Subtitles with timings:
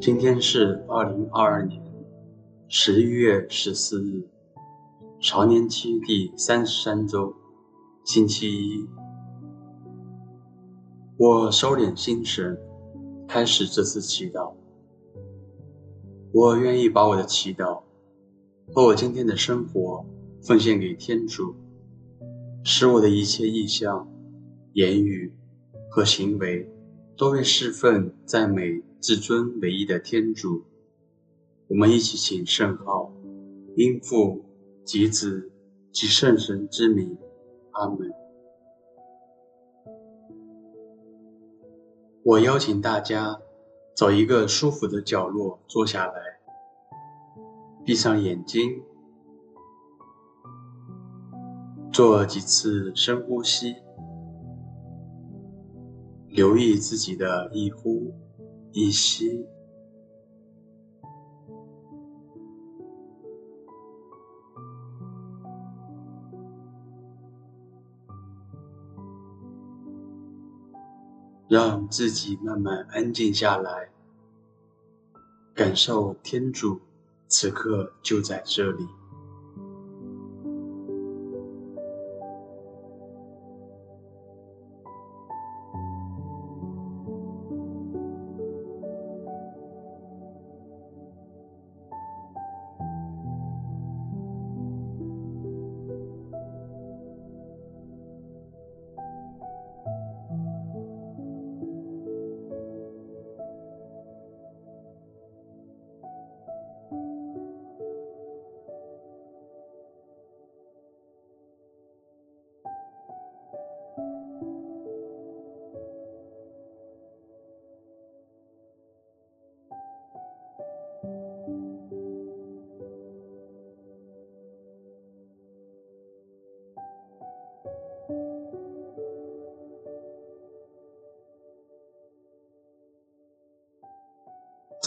[0.00, 1.78] 今天是二零二二年
[2.68, 4.26] 十一月十四日，
[5.22, 7.34] 常年期第三十三周，
[8.04, 8.88] 星期一。
[11.18, 12.58] 我收敛心神，
[13.28, 14.54] 开始这次祈祷。
[16.32, 17.82] 我愿意把我的祈祷
[18.72, 20.06] 和我今天的生活
[20.42, 21.54] 奉献给天主，
[22.64, 24.08] 使我的一切意向、
[24.72, 25.30] 言语
[25.90, 26.66] 和行为
[27.18, 28.82] 都为侍奉赞美。
[29.02, 30.62] 至尊唯一的天主，
[31.68, 33.10] 我们一起请圣号，
[33.74, 34.44] 因父
[34.90, 35.52] 及子
[35.92, 37.16] 及圣神之名，
[37.70, 38.10] 阿门。
[42.24, 43.40] 我邀请大家
[43.94, 46.14] 找一个舒服的角落坐下来，
[47.84, 48.82] 闭上眼睛，
[51.92, 53.76] 做几次深呼吸，
[56.26, 58.12] 留意自己的一呼。
[58.72, 59.46] 一吸，
[71.50, 73.90] 让自己慢慢安静下来，
[75.52, 76.80] 感受天主
[77.26, 78.86] 此刻就在这里。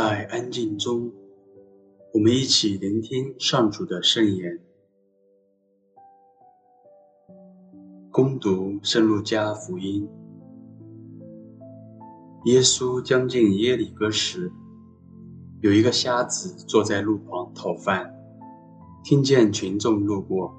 [0.00, 1.12] 在安静中，
[2.14, 4.60] 我们一起聆听上主的圣言。
[8.12, 10.08] 恭读圣路加福音。
[12.44, 14.52] 耶稣将近耶里哥时，
[15.62, 18.08] 有一个瞎子坐在路旁讨饭，
[19.02, 20.54] 听见群众路过，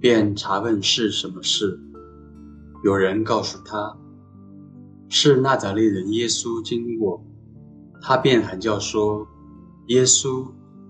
[0.00, 1.78] 便查问是什么事。
[2.82, 3.94] 有人告诉他，
[5.10, 7.22] 是纳匝肋人耶稣经过。
[8.02, 9.24] 他便喊叫说
[9.86, 10.44] ：“耶稣，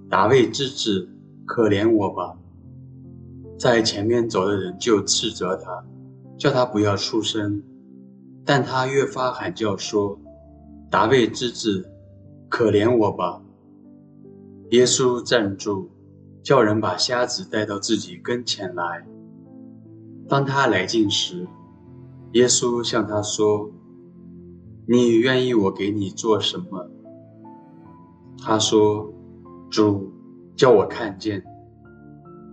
[0.08, 1.06] 达卫之子，
[1.44, 2.36] 可怜我吧！”
[3.60, 5.84] 在前面走的人就斥责他，
[6.38, 7.62] 叫他不要出声。
[8.44, 10.18] 但他越发喊叫说
[10.90, 11.86] ：“达卫之子，
[12.48, 13.40] 可怜我吧！”
[14.70, 15.90] 耶稣站住，
[16.42, 19.06] 叫人把瞎子带到自己跟前来。
[20.28, 21.46] 当他来近时，
[22.32, 23.70] 耶稣向他说
[24.88, 26.88] ：“你愿意我给你做什么？”
[28.44, 29.08] 他说
[29.70, 30.12] ：“主，
[30.56, 31.42] 叫我看见。”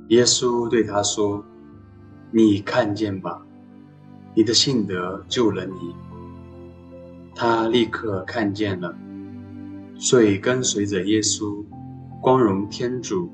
[0.09, 1.43] 耶稣对他说
[2.31, 3.45] ：“你看见吧，
[4.35, 5.95] 你的信德救了你。”
[7.35, 8.93] 他立刻看见了，
[9.97, 11.63] 所以跟随着耶稣，
[12.21, 13.29] 光荣天主。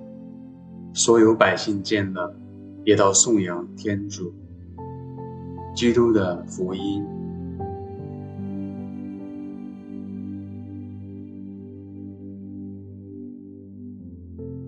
[0.94, 2.34] 所有百姓见了，
[2.86, 4.34] 也都颂扬天主。
[5.76, 7.06] 基督的福音。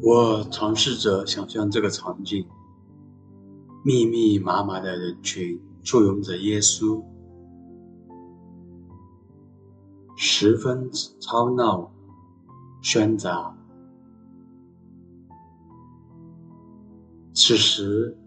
[0.09, 2.47] 我尝试着想象这个场景：
[3.84, 7.03] 密密麻麻的人群簇拥着耶稣，
[10.16, 10.90] 十分
[11.20, 11.91] 吵闹、
[12.82, 13.53] 喧杂。
[17.34, 18.17] 此时，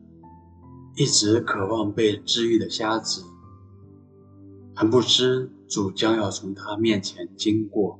[0.96, 3.24] 一直渴望被治愈的瞎子，
[4.74, 7.98] 还不知主将要从他面前经过。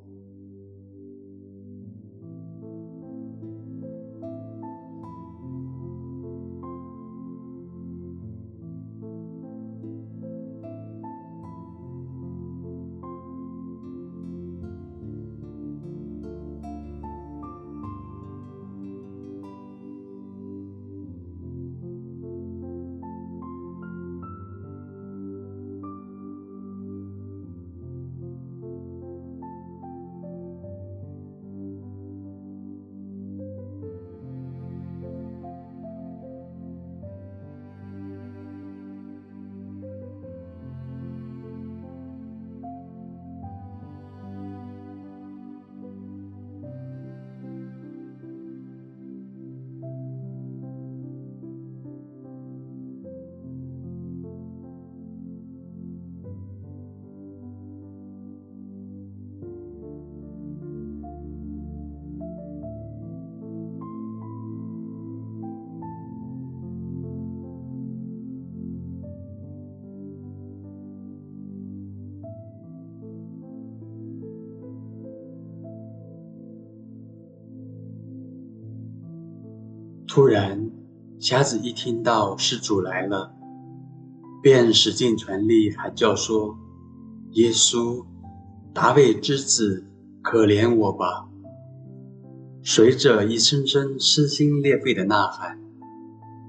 [80.13, 80.69] 突然，
[81.21, 83.33] 瞎子一听到施主来了，
[84.43, 86.59] 便使尽全力喊叫说
[87.35, 88.05] ：“耶稣，
[88.75, 89.87] 大卫之子，
[90.21, 91.29] 可怜我吧！”
[92.65, 95.61] 随着一声声撕心裂肺的呐喊，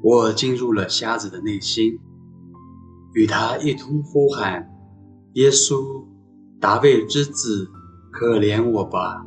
[0.01, 1.99] 我进入了瞎子的内心，
[3.13, 4.67] 与他一同呼喊
[5.33, 6.03] ：“耶稣，
[6.59, 7.69] 大卫之子，
[8.11, 9.23] 可怜我吧！”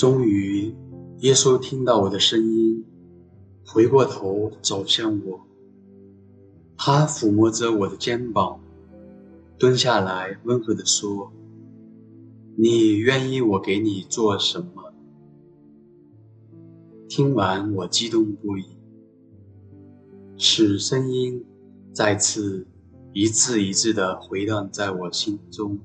[0.00, 0.74] 终于，
[1.18, 2.82] 耶稣听到我的声音，
[3.66, 5.38] 回过头走向我。
[6.74, 8.58] 他抚摸着我的肩膀，
[9.58, 11.30] 蹲下来，温和地说
[12.56, 14.94] ：“你愿意我给你做什么？”
[17.06, 18.64] 听完，我激动不已。
[20.38, 21.44] 使声音
[21.92, 22.66] 再次
[23.12, 25.78] 一字一字地回荡在我心中。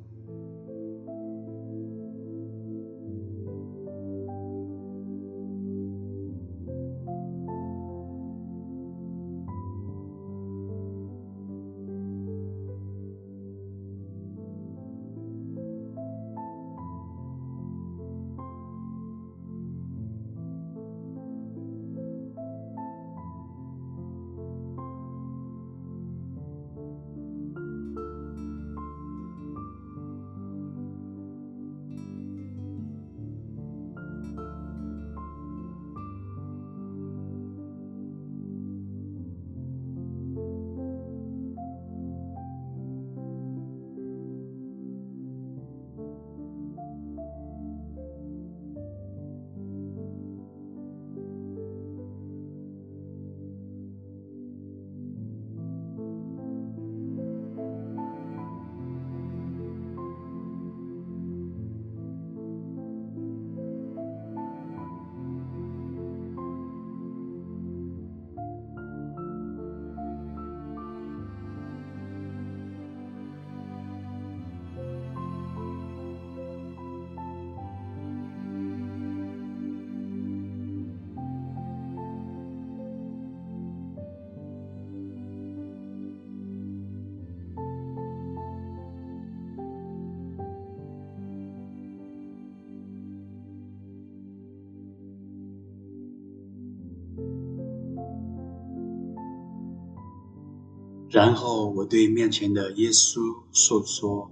[101.09, 103.19] 然后我对面前的耶稣
[103.51, 104.29] 诉说，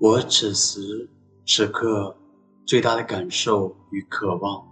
[0.00, 1.08] 我此时
[1.46, 2.16] 此刻
[2.66, 4.66] 最大的感受与渴望，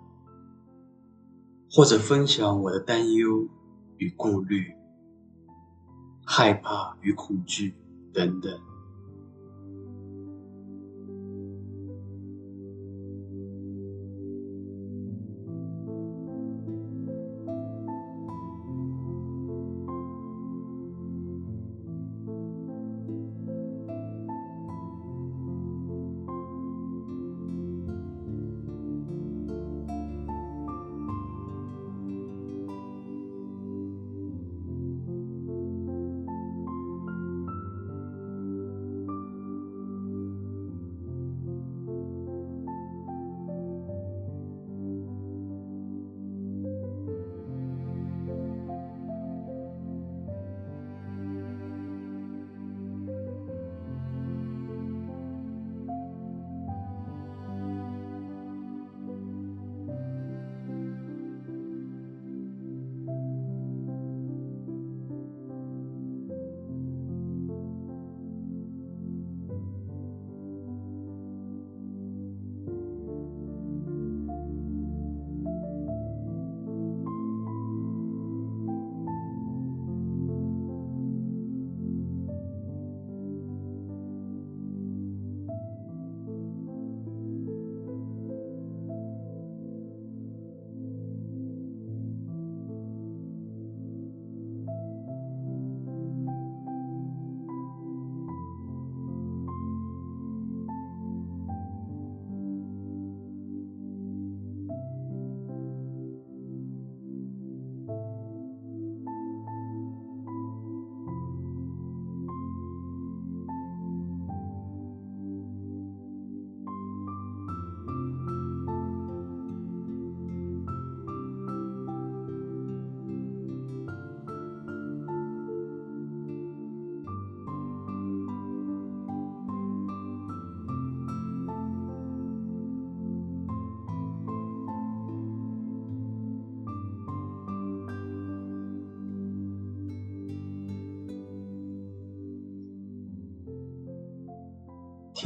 [1.70, 3.46] 或者分享我的担忧
[3.98, 4.72] 与顾虑、
[6.24, 7.74] 害怕与恐惧
[8.12, 8.58] 等等。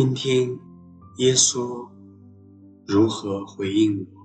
[0.00, 0.58] 听听
[1.18, 1.86] 耶稣
[2.86, 4.19] 如何回应我。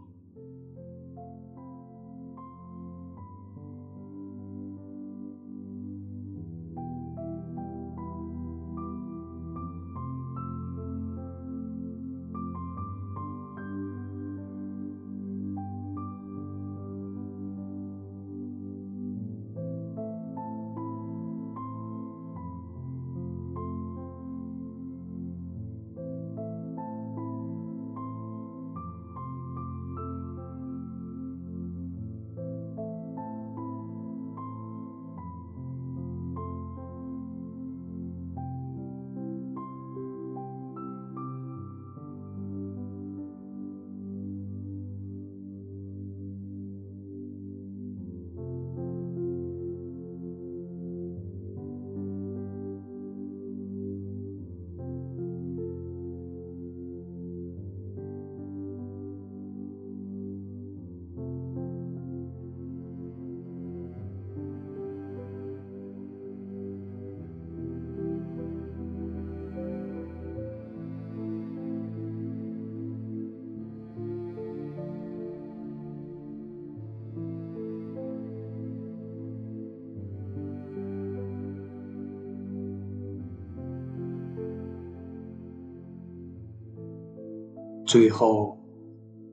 [87.96, 88.58] 最后，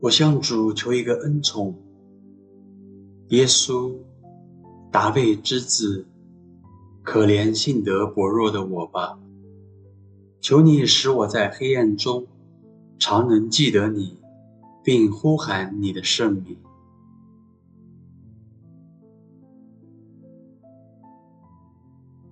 [0.01, 1.75] 我向主求一个恩宠。
[3.31, 3.93] 耶稣，
[4.93, 6.07] 大卫之子，
[7.03, 9.19] 可怜性德薄弱的我吧！
[10.41, 12.25] 求你使我在黑暗中
[13.01, 14.17] 常能记得你，
[14.85, 16.57] 并呼喊你的圣名。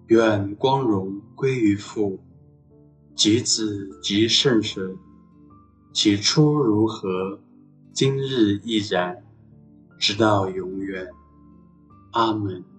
[0.07, 2.21] 愿光荣归于父、
[3.17, 4.97] 及子、及圣神。
[5.93, 7.41] 起初如何，
[7.93, 9.23] 今日亦然，
[9.99, 11.09] 直到永远。
[12.13, 12.70] 阿门。